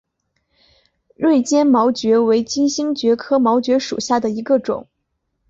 [1.15, 4.87] 锐尖毛蕨为金星蕨科毛蕨属下的一个种。